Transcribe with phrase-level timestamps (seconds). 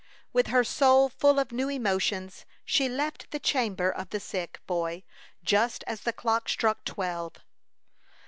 [0.33, 5.03] With her soul full of new emotions, she left the chamber of the sick boy
[5.43, 7.33] just as the clock struck twelve.